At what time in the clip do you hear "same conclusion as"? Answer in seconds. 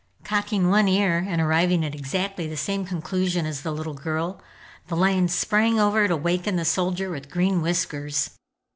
2.57-3.61